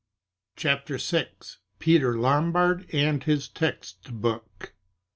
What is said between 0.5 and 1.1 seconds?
CHAPTER